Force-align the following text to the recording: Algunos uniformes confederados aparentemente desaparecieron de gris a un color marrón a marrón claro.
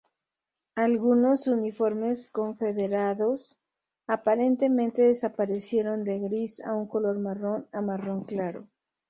Algunos 0.77 1.47
uniformes 1.47 2.27
confederados 2.27 3.59
aparentemente 4.07 5.03
desaparecieron 5.03 6.03
de 6.05 6.17
gris 6.17 6.59
a 6.65 6.73
un 6.73 6.87
color 6.87 7.19
marrón 7.19 7.67
a 7.71 7.81
marrón 7.83 8.23
claro. 8.23 8.67